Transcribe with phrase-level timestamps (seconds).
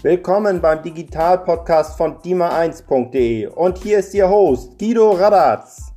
[0.00, 5.90] Willkommen beim Digital-Podcast von dima1.de und hier ist Ihr Host Guido Radatz.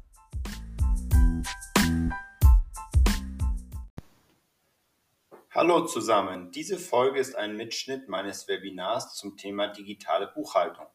[5.51, 10.87] Hallo zusammen, diese Folge ist ein Mitschnitt meines Webinars zum Thema digitale Buchhaltung.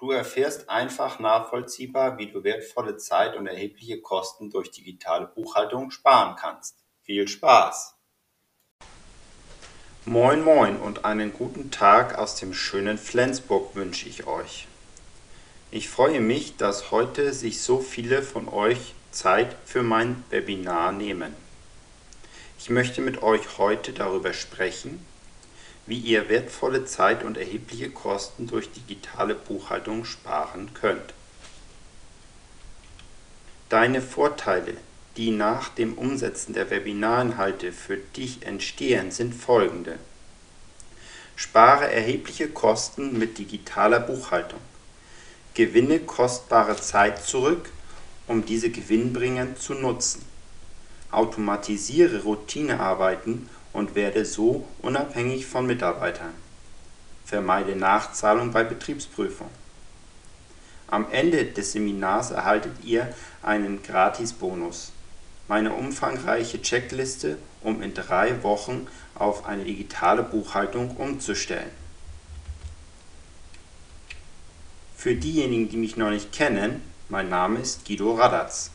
[0.00, 6.34] Du erfährst einfach nachvollziehbar, wie du wertvolle Zeit und erhebliche Kosten durch digitale Buchhaltung sparen
[6.34, 6.84] kannst.
[7.02, 7.95] Viel Spaß!
[10.08, 14.68] Moin Moin und einen guten Tag aus dem schönen Flensburg wünsche ich euch.
[15.72, 21.34] Ich freue mich, dass heute sich so viele von euch Zeit für mein Webinar nehmen.
[22.56, 25.04] Ich möchte mit euch heute darüber sprechen,
[25.86, 31.14] wie ihr wertvolle Zeit und erhebliche Kosten durch digitale Buchhaltung sparen könnt.
[33.70, 34.76] Deine Vorteile
[35.16, 39.98] die nach dem Umsetzen der Webinarinhalte für dich entstehen, sind folgende.
[41.36, 44.60] Spare erhebliche Kosten mit digitaler Buchhaltung.
[45.54, 47.70] Gewinne kostbare Zeit zurück,
[48.26, 50.22] um diese gewinnbringend zu nutzen.
[51.10, 56.34] Automatisiere Routinearbeiten und werde so unabhängig von Mitarbeitern.
[57.24, 59.50] Vermeide Nachzahlung bei Betriebsprüfung.
[60.88, 64.92] Am Ende des Seminars erhaltet ihr einen Gratisbonus
[65.48, 71.70] meine umfangreiche Checkliste, um in drei Wochen auf eine digitale Buchhaltung umzustellen.
[74.96, 78.70] Für diejenigen, die mich noch nicht kennen, mein Name ist Guido Radatz.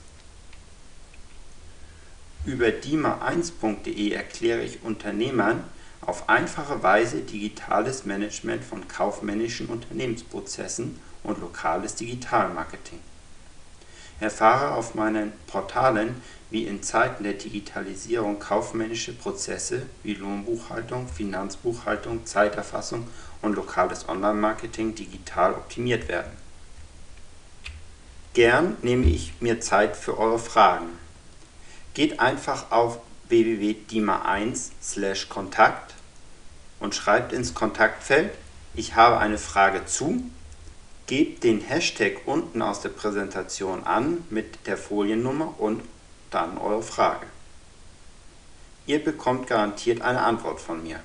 [2.45, 5.64] Über dima1.de erkläre ich Unternehmern
[6.02, 12.99] auf einfache Weise digitales Management von kaufmännischen Unternehmensprozessen und lokales Digitalmarketing.
[14.22, 23.08] Erfahre auf meinen Portalen, wie in Zeiten der Digitalisierung kaufmännische Prozesse wie Lohnbuchhaltung, Finanzbuchhaltung, Zeiterfassung
[23.42, 26.32] und lokales Online-Marketing digital optimiert werden.
[28.33, 30.89] Gern nehme ich mir Zeit für eure Fragen.
[31.95, 35.95] Geht einfach auf www.dima1/kontakt
[36.80, 38.32] und schreibt ins Kontaktfeld
[38.73, 40.23] Ich habe eine Frage zu
[41.11, 45.83] Gebt den Hashtag unten aus der Präsentation an mit der Foliennummer und
[46.30, 47.27] dann eure Frage.
[48.86, 51.02] Ihr bekommt garantiert eine Antwort von mir.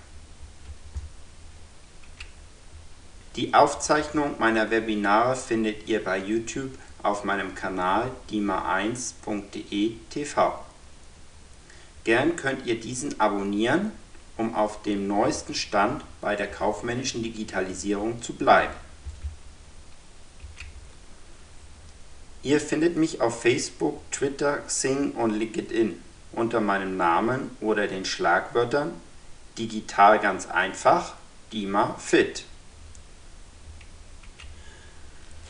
[3.35, 10.65] Die Aufzeichnung meiner Webinare findet ihr bei YouTube auf meinem Kanal dima1.de TV.
[12.05, 13.91] Gern könnt ihr diesen abonnieren,
[14.37, 18.86] um auf dem neuesten Stand bei der kaufmännischen Digitalisierung zu bleiben.
[22.43, 26.01] Ihr findet mich auf Facebook, Twitter, Xing und LinkedIn
[26.33, 28.93] unter meinem Namen oder den Schlagwörtern
[29.59, 31.15] Digital ganz einfach,
[31.53, 32.45] DIMA Fit.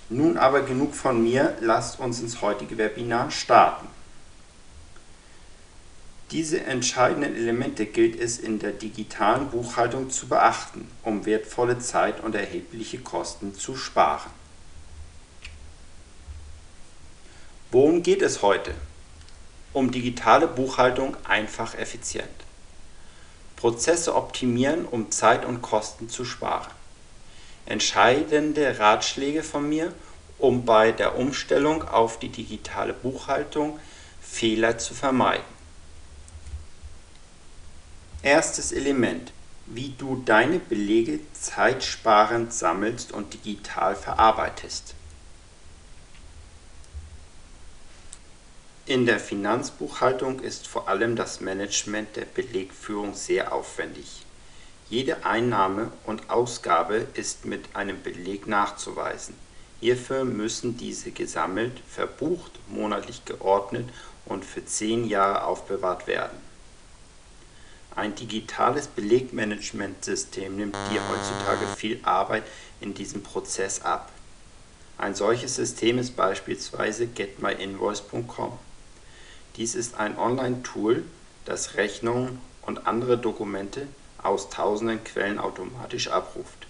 [0.08, 3.88] Nun aber genug von mir, lasst uns ins heutige Webinar starten.
[6.30, 12.34] Diese entscheidenden Elemente gilt es in der digitalen Buchhaltung zu beachten, um wertvolle Zeit und
[12.36, 14.30] erhebliche Kosten zu sparen.
[17.72, 18.75] Worum geht es heute?
[19.72, 22.28] Um digitale Buchhaltung einfach effizient.
[23.56, 26.71] Prozesse optimieren, um Zeit und Kosten zu sparen.
[27.66, 29.93] Entscheidende Ratschläge von mir,
[30.38, 33.81] um bei der Umstellung auf die digitale Buchhaltung
[34.21, 35.44] Fehler zu vermeiden.
[38.22, 39.33] Erstes Element,
[39.66, 44.94] wie du deine Belege zeitsparend sammelst und digital verarbeitest.
[48.88, 54.24] In der Finanzbuchhaltung ist vor allem das Management der Belegführung sehr aufwendig.
[54.88, 59.34] Jede Einnahme und Ausgabe ist mit einem Beleg nachzuweisen.
[59.80, 63.88] Hierfür müssen diese gesammelt, verbucht, monatlich geordnet
[64.24, 66.39] und für zehn Jahre aufbewahrt werden.
[67.97, 72.44] Ein digitales Belegmanagementsystem nimmt dir heutzutage viel Arbeit
[72.80, 74.12] in diesem Prozess ab.
[74.97, 78.60] Ein solches System ist beispielsweise getmyinvoice.com.
[79.56, 81.04] Dies ist ein Online-Tool,
[81.47, 83.86] das Rechnungen und andere Dokumente
[84.22, 86.66] aus tausenden Quellen automatisch abruft.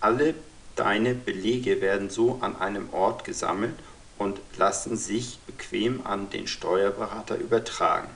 [0.00, 0.34] Alle
[0.76, 3.74] deine Belege werden so an einem Ort gesammelt
[4.18, 8.08] und lassen sich bequem an den Steuerberater übertragen.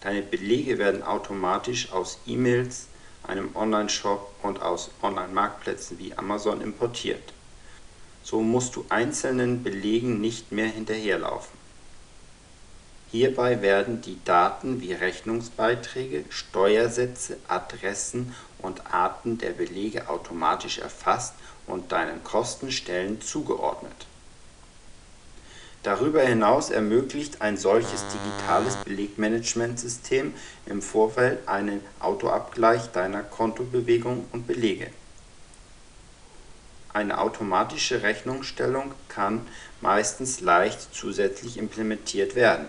[0.00, 2.86] Deine Belege werden automatisch aus E-Mails,
[3.22, 7.32] einem Online-Shop und aus Online-Marktplätzen wie Amazon importiert.
[8.24, 11.59] So musst du einzelnen Belegen nicht mehr hinterherlaufen.
[13.12, 21.34] Hierbei werden die Daten wie Rechnungsbeiträge, Steuersätze, Adressen und Arten der Belege automatisch erfasst
[21.66, 24.06] und deinen Kostenstellen zugeordnet.
[25.82, 30.32] Darüber hinaus ermöglicht ein solches digitales Belegmanagementsystem
[30.66, 34.88] im Vorfeld einen Autoabgleich deiner Kontobewegungen und Belege.
[36.92, 39.46] Eine automatische Rechnungsstellung kann
[39.80, 42.66] meistens leicht zusätzlich implementiert werden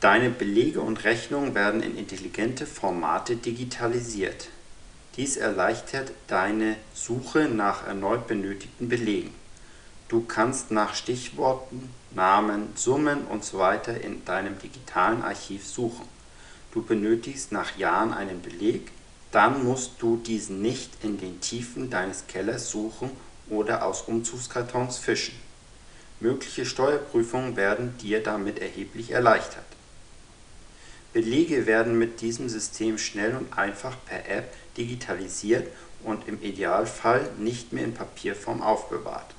[0.00, 4.48] Deine Belege und Rechnungen werden in intelligente Formate digitalisiert.
[5.18, 9.34] Dies erleichtert deine Suche nach erneut benötigten Belegen.
[10.08, 13.76] Du kannst nach Stichworten, Namen, Summen usw.
[14.02, 16.08] in deinem digitalen Archiv suchen.
[16.72, 18.92] Du benötigst nach Jahren einen Beleg,
[19.32, 23.10] dann musst du diesen nicht in den Tiefen deines Kellers suchen
[23.50, 25.34] oder aus Umzugskartons fischen.
[26.20, 29.64] Mögliche Steuerprüfungen werden dir damit erheblich erleichtert
[31.12, 35.66] Belege werden mit diesem System schnell und einfach per App digitalisiert
[36.04, 39.34] und im Idealfall nicht mehr in Papierform aufbewahrt.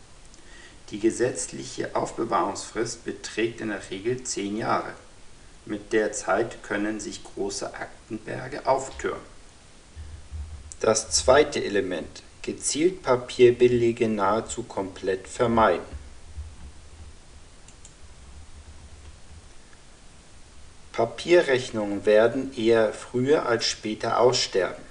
[0.90, 4.94] Die gesetzliche Aufbewahrungsfrist beträgt in der Regel zehn Jahre.
[5.66, 9.32] Mit der Zeit können sich große Aktenberge auftürmen.
[10.82, 16.01] Das zweite Element: gezielt Papierbelege nahezu komplett vermeiden
[21.02, 24.84] Papierrechnungen werden eher früher als später aussterben.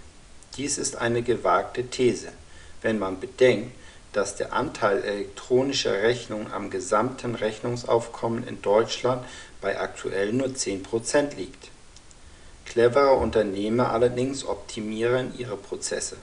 [0.57, 2.33] Dies ist eine gewagte These,
[2.83, 3.77] wenn man bedenkt,
[4.13, 9.25] dass der Anteil elektronischer Rechnungen am gesamten Rechnungsaufkommen in Deutschland
[9.61, 11.69] bei aktuell nur 10% liegt.
[12.67, 16.17] Clevere Unternehmer allerdings optimieren ihre Prozesse.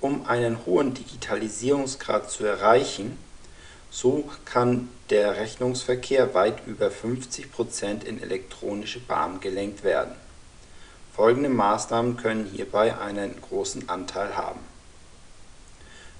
[0.00, 3.18] Um einen hohen Digitalisierungsgrad zu erreichen
[3.94, 10.16] so kann der Rechnungsverkehr weit über 50% in elektronische Bahnen gelenkt werden.
[11.14, 14.58] Folgende Maßnahmen können hierbei einen großen Anteil haben: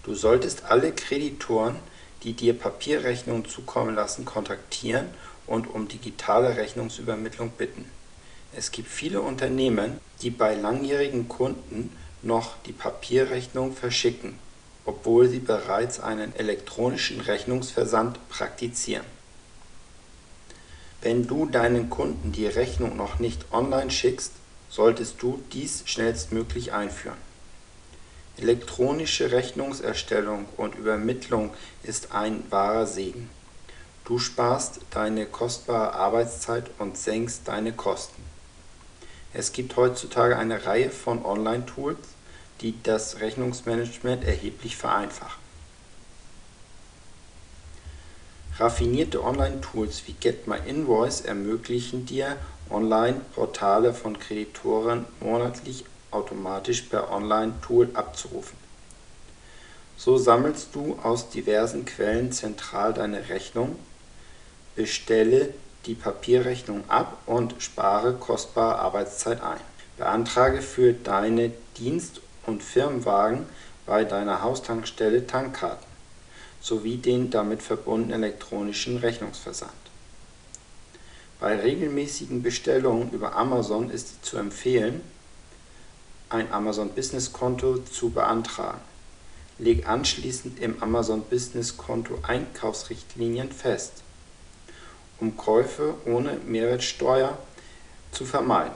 [0.05, 1.75] Du solltest alle Kreditoren,
[2.23, 5.09] die dir Papierrechnungen zukommen lassen, kontaktieren
[5.49, 7.91] und um digitale Rechnungsübermittlung bitten.
[8.55, 11.91] Es gibt viele Unternehmen, die bei langjährigen Kunden
[12.23, 14.39] noch die Papierrechnung verschicken
[14.85, 19.07] obwohl sie bereits einen elektronischen Rechnungsversand praktizieren.
[21.01, 24.33] Wenn du deinen Kunden die Rechnung noch nicht online schickst,
[24.71, 27.19] solltest du dies schnellstmöglich einführen.
[28.39, 33.31] Elektronische Rechnungserstellung und Übermittlung ist ein wahrer Segen.
[34.05, 38.23] Du sparst deine kostbare Arbeitszeit und senkst deine Kosten.
[39.33, 41.99] Es gibt heutzutage eine Reihe von Online-Tools,
[42.61, 45.43] die das Rechnungsmanagement erheblich vereinfachen.
[48.59, 52.37] Raffinierte Online-Tools wie GetMyInvoice ermöglichen dir,
[52.71, 58.57] Online-Portale von Kreditoren monatlich automatisch per Online-Tool abzurufen.
[59.97, 63.77] So sammelst du aus diversen Quellen zentral deine Rechnung,
[64.77, 65.53] bestelle
[65.87, 69.61] die Papierrechnung ab und spare kostbare Arbeitszeit ein.
[69.97, 73.47] Beantrage für deine Dienst und Firmenwagen
[73.87, 75.87] bei deiner Haustankstelle Tankkarten
[76.61, 79.73] sowie den damit verbundenen elektronischen Rechnungsversand.
[81.41, 85.03] Bei regelmäßigen Bestellungen über Amazon ist zu empfehlen,
[86.31, 88.81] ein Amazon-Business-Konto zu beantragen.
[89.59, 94.03] Leg anschließend im Amazon-Business-Konto Einkaufsrichtlinien fest,
[95.21, 97.37] um Käufe ohne Mehrwertsteuer
[98.11, 98.75] zu vermeiden.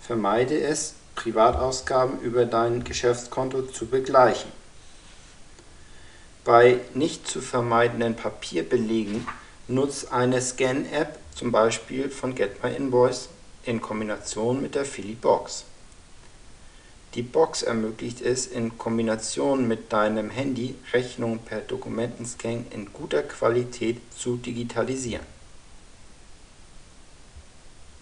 [0.00, 4.50] Vermeide es Privatausgaben über dein Geschäftskonto zu begleichen.
[6.44, 9.26] Bei nicht zu vermeidenden Papierbelegen
[9.66, 13.28] nutz eine Scan-App, zum Beispiel von GetMyInvoice,
[13.64, 15.64] in Kombination mit der Philibox.
[17.14, 24.00] Die Box ermöglicht es, in Kombination mit deinem Handy Rechnungen per Dokumentenscan in guter Qualität
[24.16, 25.24] zu digitalisieren.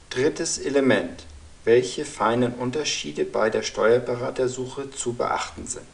[0.08, 1.24] Drittes Element
[1.64, 5.86] welche feinen Unterschiede bei der Steuerberatersuche zu beachten sind.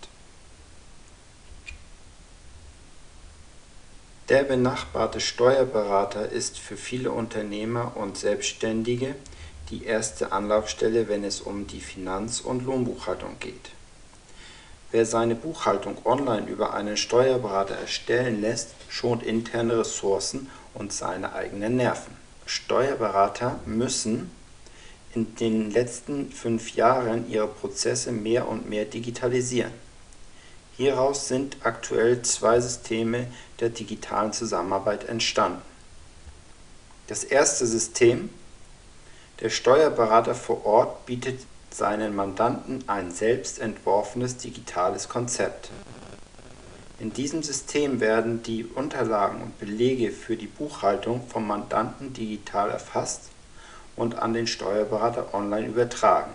[4.29, 9.15] Der benachbarte Steuerberater ist für viele Unternehmer und Selbstständige
[9.71, 13.71] die erste Anlaufstelle, wenn es um die Finanz- und Lohnbuchhaltung geht.
[14.91, 21.77] Wer seine Buchhaltung online über einen Steuerberater erstellen lässt, schont interne Ressourcen und seine eigenen
[21.77, 22.17] Nerven.
[22.47, 24.31] Steuerberater müssen
[25.19, 29.73] in den letzten fünf Jahren ihre Prozesse mehr und mehr digitalisieren.
[30.77, 33.27] Hieraus sind aktuell zwei Systeme
[33.59, 35.63] der digitalen Zusammenarbeit entstanden.
[37.09, 38.31] Das erste System.
[39.41, 45.71] Der Steuerberater vor Ort bietet seinen Mandanten ein selbst entworfenes digitales Konzept.
[47.01, 53.31] In diesem System werden die Unterlagen und Belege für die Buchhaltung vom Mandanten digital erfasst
[53.99, 56.33] und an den Steuerberater online übertragen.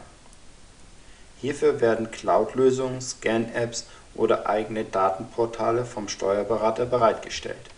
[1.41, 7.70] Hierfür werden Cloud-Lösungen, Scan-Apps oder eigene Datenportale vom Steuerberater bereitgestellt.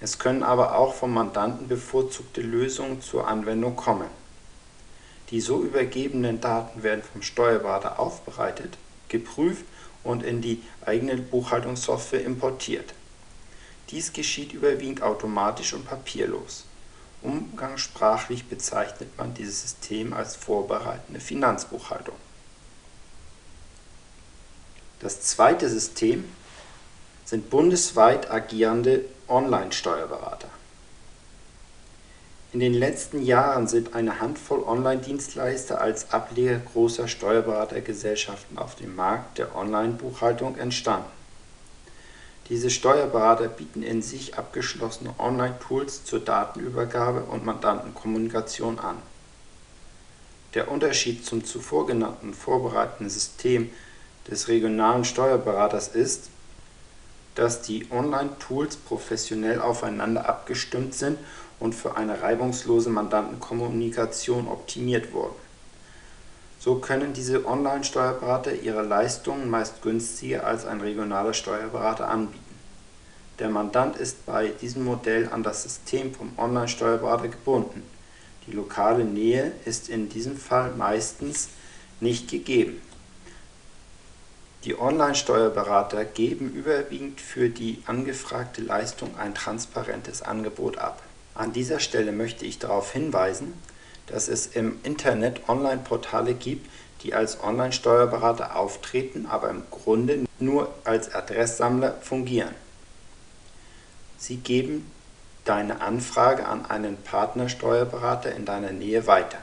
[0.00, 4.08] Es können aber auch vom Mandanten bevorzugte Lösungen zur Anwendung kommen.
[5.30, 8.76] Die so übergebenen Daten werden vom Steuerberater aufbereitet,
[9.08, 9.64] geprüft
[10.02, 12.94] und in die eigene Buchhaltungssoftware importiert.
[13.90, 16.64] Dies geschieht überwiegend automatisch und papierlos.
[17.24, 22.14] Umgangssprachlich bezeichnet man dieses System als vorbereitende Finanzbuchhaltung.
[25.00, 26.24] Das zweite System
[27.24, 30.48] sind bundesweit agierende Online-Steuerberater.
[32.52, 39.38] In den letzten Jahren sind eine Handvoll Online-Dienstleister als Ableger großer Steuerberatergesellschaften auf dem Markt
[39.38, 41.23] der Online-Buchhaltung entstanden.
[42.50, 48.96] Diese Steuerberater bieten in sich abgeschlossene Online-Tools zur Datenübergabe und Mandantenkommunikation an.
[50.52, 53.70] Der Unterschied zum zuvor genannten vorbereitenden System
[54.30, 56.28] des regionalen Steuerberaters ist,
[57.34, 61.18] dass die Online-Tools professionell aufeinander abgestimmt sind
[61.58, 65.43] und für eine reibungslose Mandantenkommunikation optimiert wurden.
[66.64, 72.40] So können diese Online-Steuerberater ihre Leistungen meist günstiger als ein regionaler Steuerberater anbieten.
[73.38, 77.82] Der Mandant ist bei diesem Modell an das System vom Online-Steuerberater gebunden.
[78.46, 81.48] Die lokale Nähe ist in diesem Fall meistens
[82.00, 82.80] nicht gegeben
[84.64, 91.02] die Online-Steuerberater geben überwiegend für die angefragte Leistung ein transparentes Angebot ab.
[91.34, 93.52] An dieser Stelle möchte ich darauf hinweisen,
[94.06, 96.70] dass es im Internet Online-Portale gibt,
[97.02, 102.54] die als Online-Steuerberater auftreten, aber im Grunde nur als Adresssammler fungieren.
[104.18, 104.90] Sie geben
[105.44, 109.38] deine Anfrage an einen Partnersteuerberater in deiner Nähe weiter.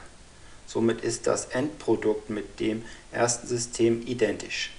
[0.66, 4.72] Somit ist das Endprodukt mit dem ersten System identisch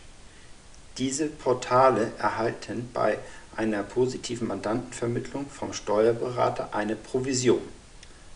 [0.97, 3.17] diese Portale erhalten bei
[3.55, 7.61] einer positiven Mandantenvermittlung vom Steuerberater eine Provision.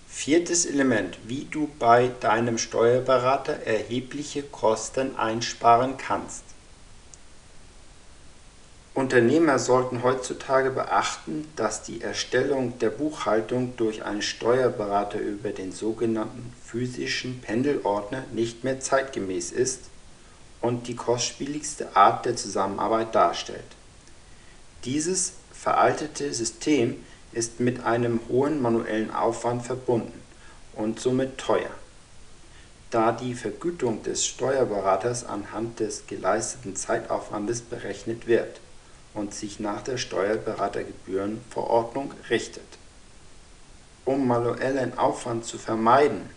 [0.09, 6.43] Viertes Element, wie du bei deinem Steuerberater erhebliche Kosten einsparen kannst.
[8.97, 16.51] Unternehmer sollten heutzutage beachten, dass die Erstellung der Buchhaltung durch einen Steuerberater über den sogenannten
[16.65, 19.81] physischen Pendelordner nicht mehr zeitgemäß ist
[20.61, 23.75] und die kostspieligste Art der Zusammenarbeit darstellt.
[24.83, 30.22] Dieses veraltete System ist mit einem hohen manuellen Aufwand verbunden
[30.74, 31.69] und somit teuer.
[32.89, 38.62] Da die Vergütung des Steuerberaters anhand des geleisteten Zeitaufwandes berechnet wird
[39.13, 42.63] und sich nach der Steuerberatergebührenverordnung richtet.
[44.05, 46.29] Um manuellen Aufwand zu vermeiden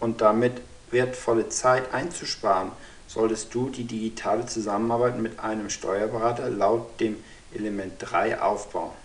[0.00, 2.72] und damit wertvolle Zeit einzusparen,
[3.06, 7.22] solltest du die digitale Zusammenarbeit mit einem Steuerberater laut dem
[7.54, 9.01] Element 3 aufbauen.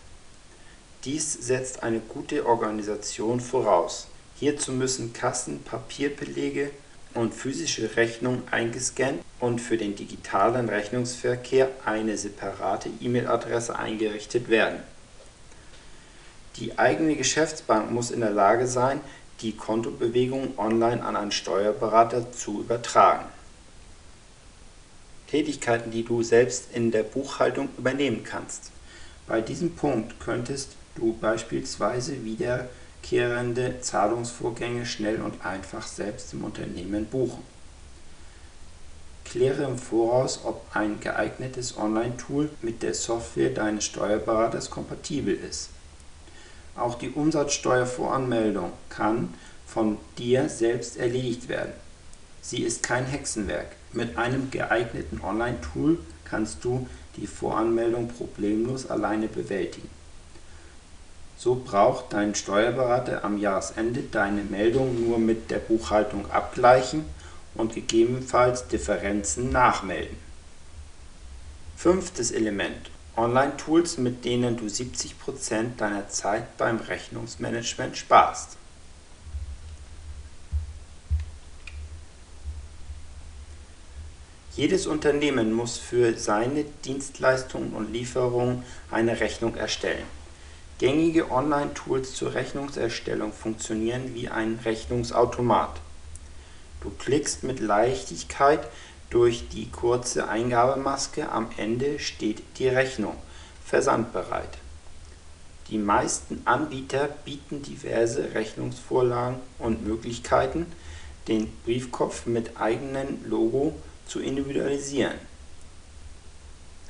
[1.07, 4.07] Dies setzt eine gute Organisation voraus.
[4.35, 6.69] Hierzu müssen Kassen, Papierbelege
[7.13, 14.79] und physische Rechnungen eingescannt und für den digitalen Rechnungsverkehr eine separate E-Mail-Adresse eingerichtet werden.
[16.57, 18.99] Die eigene Geschäftsbank muss in der Lage sein,
[19.39, 23.27] die Kontobewegungen online an einen Steuerberater zu übertragen
[25.27, 28.71] Tätigkeiten, die du selbst in der Buchhaltung übernehmen kannst.
[29.25, 37.43] Bei diesem Punkt könntest du beispielsweise wiederkehrende Zahlungsvorgänge schnell und einfach selbst im Unternehmen buchen.
[39.25, 45.69] Kläre im Voraus, ob ein geeignetes Online-Tool mit der Software deines Steuerberaters kompatibel ist.
[46.77, 49.33] Auch die Umsatzsteuervoranmeldung kann
[49.65, 51.73] von dir selbst erledigt werden.
[52.41, 53.75] Sie ist kein Hexenwerk.
[53.91, 56.87] Mit einem geeigneten Online-Tool kannst du
[57.17, 59.89] die Voranmeldung problemlos alleine bewältigen.
[61.37, 67.05] So braucht dein Steuerberater am Jahresende deine Meldung nur mit der Buchhaltung abgleichen
[67.53, 70.17] und gegebenenfalls Differenzen nachmelden.
[71.75, 72.89] Fünftes Element.
[73.15, 78.57] Online-Tools, mit denen du 70% deiner Zeit beim Rechnungsmanagement sparst.
[84.55, 90.16] Jedes Unternehmen muss für seine Dienstleistungen und Lieferungen eine Rechnung erstellen.
[90.79, 95.81] Gängige Online-Tools zur Rechnungserstellung funktionieren wie ein Rechnungsautomat.
[96.81, 98.59] Du klickst mit Leichtigkeit
[99.09, 103.15] durch die kurze Eingabemaske, am Ende steht die Rechnung
[103.65, 104.59] versandbereit.
[105.69, 110.67] Die meisten Anbieter bieten diverse Rechnungsvorlagen und Möglichkeiten,
[111.27, 115.17] den Briefkopf mit eigenem Logo zu individualisieren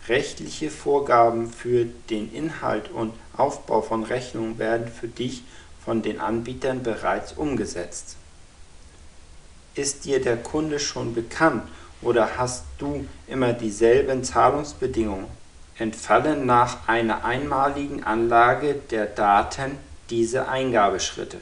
[0.07, 5.43] Rechtliche Vorgaben für den Inhalt und Aufbau von Rechnungen werden für dich
[5.83, 8.15] von den Anbietern bereits umgesetzt.
[9.75, 11.63] Ist dir der Kunde schon bekannt
[12.01, 15.27] oder hast du immer dieselben Zahlungsbedingungen,
[15.77, 19.77] entfallen nach einer einmaligen Anlage der Daten
[20.09, 21.39] diese Eingabeschritte.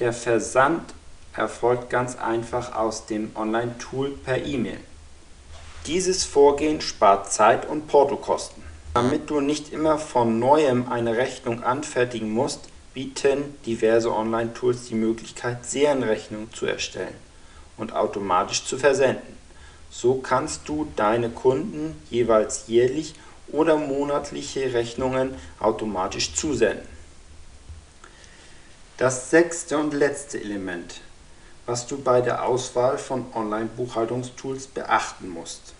[0.00, 0.92] Der Versand
[1.36, 4.80] erfolgt ganz einfach aus dem Online-Tool per E-Mail
[5.86, 8.63] dieses Vorgehen spart Zeit und Portokosten.
[8.94, 15.66] Damit du nicht immer von neuem eine Rechnung anfertigen musst, bieten diverse Online-Tools die Möglichkeit,
[15.66, 17.14] Serienrechnungen zu erstellen
[17.76, 19.36] und automatisch zu versenden.
[19.90, 23.16] So kannst du deine Kunden jeweils jährlich
[23.48, 26.86] oder monatliche Rechnungen automatisch zusenden.
[28.96, 31.00] Das sechste und letzte Element,
[31.66, 35.73] was du bei der Auswahl von Online-Buchhaltungstools beachten musst.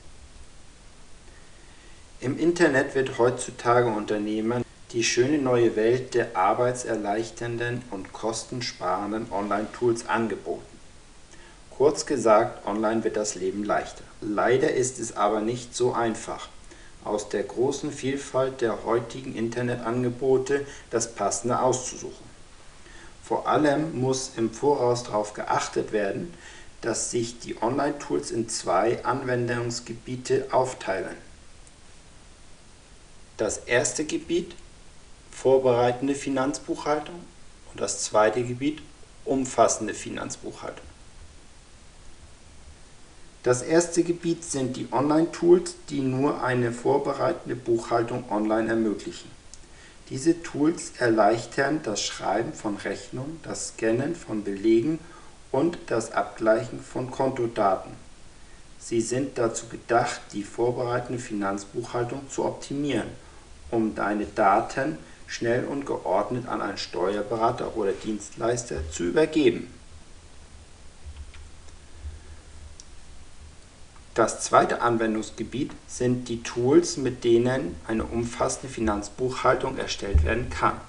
[2.24, 10.64] Im Internet wird heutzutage Unternehmern die schöne neue Welt der arbeitserleichternden und kostensparenden Online-Tools angeboten.
[11.68, 14.04] Kurz gesagt, online wird das Leben leichter.
[14.22, 16.48] Leider ist es aber nicht so einfach,
[17.04, 22.24] aus der großen Vielfalt der heutigen Internetangebote das passende auszusuchen.
[23.22, 26.32] Vor allem muss im Voraus darauf geachtet werden,
[26.80, 31.23] dass sich die Online-Tools in zwei Anwendungsgebiete aufteilen
[33.36, 34.54] das erste Gebiet
[35.32, 37.16] vorbereitende Finanzbuchhaltung
[37.72, 38.80] und das zweite Gebiet
[39.24, 40.86] umfassende Finanzbuchhaltung.
[43.42, 49.30] Das erste Gebiet sind die Online-Tools, die nur eine vorbereitende Buchhaltung online ermöglichen.
[50.10, 55.00] Diese Tools erleichtern das Schreiben von Rechnungen, das Scannen von Belegen
[55.50, 57.92] und das Abgleichen von Kontodaten.
[58.78, 63.23] Sie sind dazu gedacht, die vorbereitende Finanzbuchhaltung zu optimieren
[63.74, 69.68] um deine Daten schnell und geordnet an einen Steuerberater oder Dienstleister zu übergeben.
[74.14, 80.80] Das zweite Anwendungsgebiet sind die Tools, mit denen eine umfassende Finanzbuchhaltung erstellt werden kann.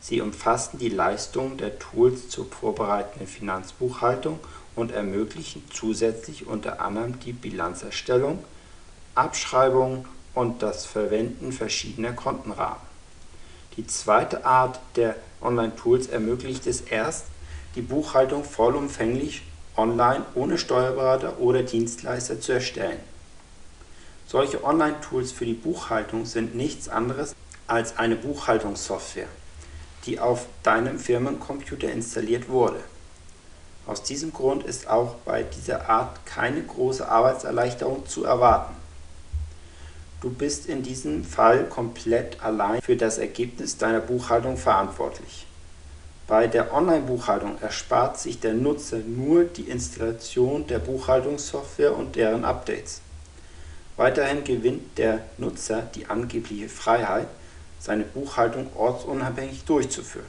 [0.00, 4.38] Sie umfassen die Leistungen der Tools zur vorbereitenden Finanzbuchhaltung
[4.76, 8.44] und ermöglichen zusätzlich unter anderem die Bilanzerstellung,
[9.16, 10.04] Abschreibungen
[10.38, 12.80] und das Verwenden verschiedener Kontenrahmen.
[13.76, 17.24] Die zweite Art der Online-Tools ermöglicht es erst,
[17.74, 19.42] die Buchhaltung vollumfänglich
[19.76, 23.00] online ohne Steuerberater oder Dienstleister zu erstellen.
[24.28, 27.34] Solche Online-Tools für die Buchhaltung sind nichts anderes
[27.66, 29.26] als eine Buchhaltungssoftware,
[30.06, 32.78] die auf deinem Firmencomputer installiert wurde.
[33.88, 38.77] Aus diesem Grund ist auch bei dieser Art keine große Arbeitserleichterung zu erwarten.
[40.20, 45.46] Du bist in diesem Fall komplett allein für das Ergebnis deiner Buchhaltung verantwortlich.
[46.26, 53.00] Bei der Online-Buchhaltung erspart sich der Nutzer nur die Installation der Buchhaltungssoftware und deren Updates.
[53.96, 57.28] Weiterhin gewinnt der Nutzer die angebliche Freiheit,
[57.78, 60.26] seine Buchhaltung ortsunabhängig durchzuführen.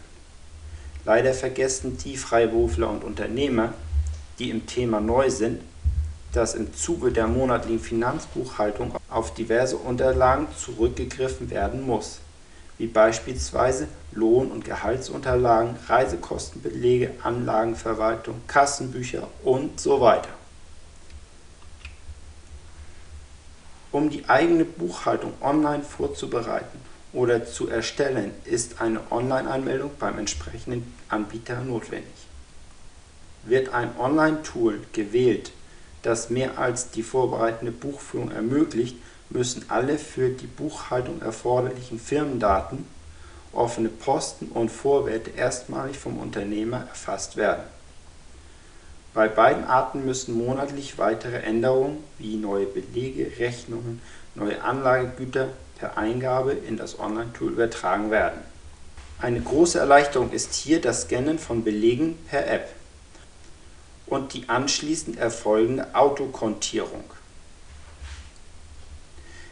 [1.03, 3.73] Leider vergessen die Freiberufler und Unternehmer,
[4.37, 5.61] die im Thema neu sind,
[6.33, 12.19] dass im Zuge der monatlichen Finanzbuchhaltung auf diverse Unterlagen zurückgegriffen werden muss,
[12.77, 20.29] wie beispielsweise Lohn- und Gehaltsunterlagen, Reisekostenbelege, Anlagenverwaltung, Kassenbücher und so weiter.
[23.91, 26.79] Um die eigene Buchhaltung online vorzubereiten
[27.11, 32.13] oder zu erstellen, ist eine Online-Anmeldung beim entsprechenden Anbieter notwendig.
[33.45, 35.51] Wird ein Online-Tool gewählt,
[36.01, 38.97] das mehr als die vorbereitende Buchführung ermöglicht,
[39.29, 42.85] müssen alle für die Buchhaltung erforderlichen Firmendaten,
[43.53, 47.63] offene Posten und Vorwerte erstmalig vom Unternehmer erfasst werden.
[49.13, 54.01] Bei beiden Arten müssen monatlich weitere Änderungen wie neue Belege, Rechnungen,
[54.35, 58.39] neue Anlagegüter per Eingabe in das Online-Tool übertragen werden.
[59.19, 62.69] Eine große Erleichterung ist hier das Scannen von Belegen per App
[64.09, 67.05] und die anschließend erfolgende Autokontierung.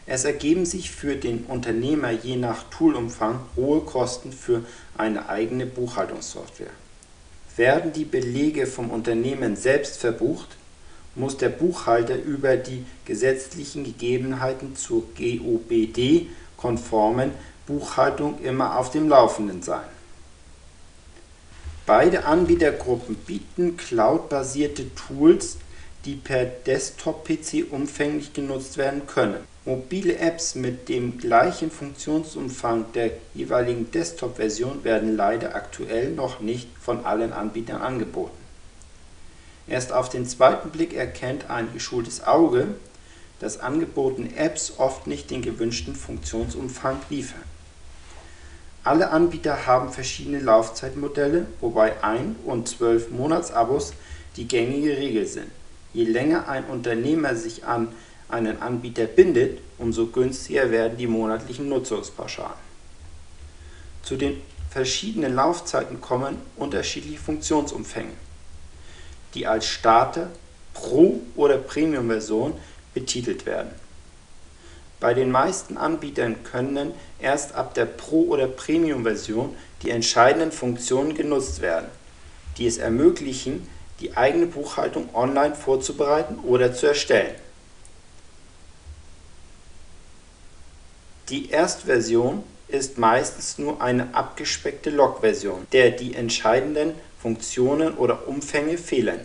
[0.06, 4.64] Es ergeben sich für den Unternehmer je nach Toolumfang hohe Kosten für
[4.98, 6.72] eine eigene Buchhaltungssoftware.
[7.58, 10.56] Werden die Belege vom Unternehmen selbst verbucht,
[11.16, 17.32] muss der Buchhalter über die gesetzlichen Gegebenheiten zur GOBD-konformen
[17.66, 19.97] Buchhaltung immer auf dem Laufenden sein.
[21.88, 25.56] Beide Anbietergruppen bieten cloud-basierte Tools,
[26.04, 29.38] die per Desktop-PC umfänglich genutzt werden können.
[29.64, 37.06] Mobile Apps mit dem gleichen Funktionsumfang der jeweiligen Desktop-Version werden leider aktuell noch nicht von
[37.06, 38.36] allen Anbietern angeboten.
[39.66, 42.68] Erst auf den zweiten Blick erkennt ein geschultes Auge,
[43.40, 47.44] dass angebotene Apps oft nicht den gewünschten Funktionsumfang liefern.
[48.88, 53.92] Alle Anbieter haben verschiedene Laufzeitmodelle, wobei ein und zwölf Monatsabos
[54.38, 55.52] die gängige Regel sind.
[55.94, 57.90] Je länger ein Unternehmer sich an
[58.30, 62.56] einen Anbieter bindet, umso günstiger werden die monatlichen Nutzungspauschalen.
[64.04, 68.14] Zu den verschiedenen Laufzeiten kommen unterschiedliche Funktionsumfänge,
[69.34, 70.30] die als Starter,
[70.74, 72.54] Pro- oder Premium-Version
[72.94, 73.72] betitelt werden.
[75.00, 81.62] Bei den meisten Anbietern können erst ab der Pro- oder Premium-Version die entscheidenden Funktionen genutzt
[81.62, 81.88] werden,
[82.58, 83.68] die es ermöglichen,
[84.00, 87.36] die eigene Buchhaltung online vorzubereiten oder zu erstellen.
[91.30, 99.20] Die Erstversion ist meistens nur eine abgespeckte Log-Version, der die entscheidenden Funktionen oder Umfänge fehlen.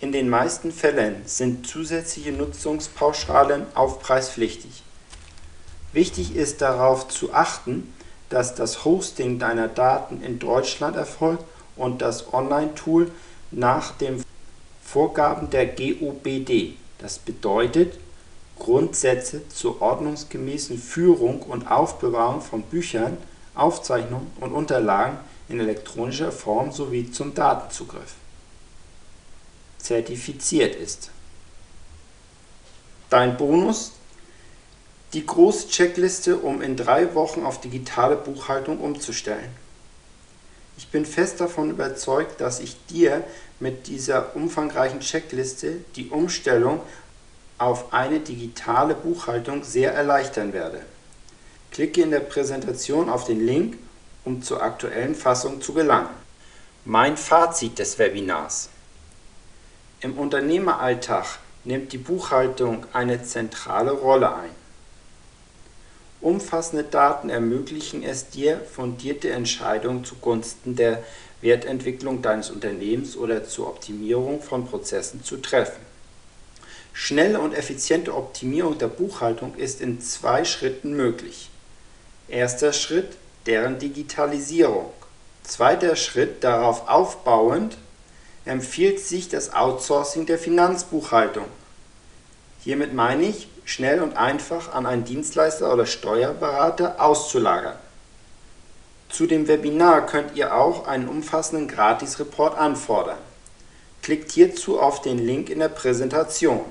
[0.00, 4.84] In den meisten Fällen sind zusätzliche Nutzungspauschalen aufpreispflichtig.
[5.92, 7.92] Wichtig ist darauf zu achten,
[8.28, 11.42] dass das Hosting deiner Daten in Deutschland erfolgt
[11.74, 13.10] und das Online-Tool
[13.50, 14.22] nach den
[14.84, 17.98] Vorgaben der GOBD, das bedeutet
[18.56, 23.16] Grundsätze zur ordnungsgemäßen Führung und Aufbewahrung von Büchern,
[23.56, 28.14] Aufzeichnungen und Unterlagen in elektronischer Form sowie zum Datenzugriff
[29.78, 31.10] zertifiziert ist.
[33.10, 33.92] Dein Bonus?
[35.14, 39.50] Die große Checkliste, um in drei Wochen auf digitale Buchhaltung umzustellen.
[40.76, 43.24] Ich bin fest davon überzeugt, dass ich dir
[43.58, 46.80] mit dieser umfangreichen Checkliste die Umstellung
[47.56, 50.82] auf eine digitale Buchhaltung sehr erleichtern werde.
[51.72, 53.76] Klicke in der Präsentation auf den Link,
[54.24, 56.10] um zur aktuellen Fassung zu gelangen.
[56.84, 58.68] Mein Fazit des Webinars.
[60.00, 64.50] Im Unternehmeralltag nimmt die Buchhaltung eine zentrale Rolle ein.
[66.20, 71.02] Umfassende Daten ermöglichen es dir, fundierte Entscheidungen zugunsten der
[71.40, 75.80] Wertentwicklung deines Unternehmens oder zur Optimierung von Prozessen zu treffen.
[76.92, 81.50] Schnelle und effiziente Optimierung der Buchhaltung ist in zwei Schritten möglich.
[82.28, 84.92] Erster Schritt, deren Digitalisierung.
[85.42, 87.76] Zweiter Schritt, darauf aufbauend,
[88.48, 91.46] empfiehlt sich das Outsourcing der Finanzbuchhaltung.
[92.60, 97.76] Hiermit meine ich, schnell und einfach an einen Dienstleister oder Steuerberater auszulagern.
[99.08, 103.18] Zu dem Webinar könnt ihr auch einen umfassenden Gratis-Report anfordern.
[104.02, 106.64] Klickt hierzu auf den Link in der Präsentation.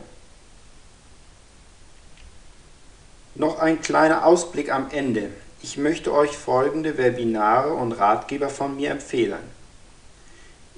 [3.35, 5.29] Noch ein kleiner Ausblick am Ende.
[5.61, 9.56] Ich möchte euch folgende Webinare und Ratgeber von mir empfehlen.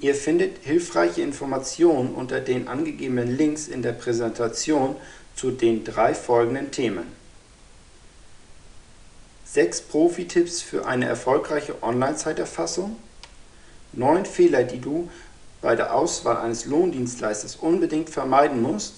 [0.00, 4.96] Ihr findet hilfreiche Informationen unter den angegebenen Links in der Präsentation
[5.36, 7.04] zu den drei folgenden Themen.
[9.44, 12.96] 6 Profi-Tipps für eine erfolgreiche Online-Zeiterfassung,
[13.92, 15.10] 9 Fehler, die du
[15.60, 18.94] bei der Auswahl eines Lohndienstleisters unbedingt vermeiden musst,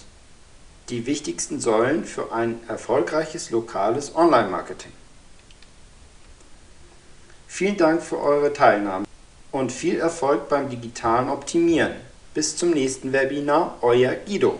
[0.87, 4.91] die wichtigsten Säulen für ein erfolgreiches lokales Online-Marketing.
[7.47, 9.05] Vielen Dank für eure Teilnahme
[9.53, 11.93] und viel Erfolg beim digitalen Optimieren.
[12.33, 14.59] Bis zum nächsten Webinar, euer Guido.